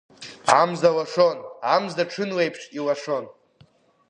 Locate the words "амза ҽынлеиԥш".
1.75-2.61